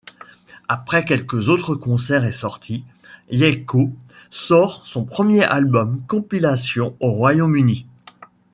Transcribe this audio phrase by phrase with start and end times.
[0.67, 2.83] Après quelques autres concerts et sorties,
[3.29, 3.91] Yaiko
[4.31, 7.85] sort son premier album compilation au Royaume-Uni.